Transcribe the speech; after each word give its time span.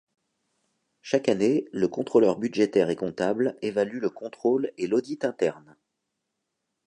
Chaque 1.03 1.29
année, 1.29 1.65
le 1.71 1.87
Contrôleur 1.87 2.35
budgétaire 2.39 2.89
et 2.89 2.95
comptable 2.95 3.55
évalue 3.61 3.99
le 3.99 4.09
contrôle 4.09 4.71
et 4.79 4.87
l'audit 4.87 5.23
internes. 5.23 5.77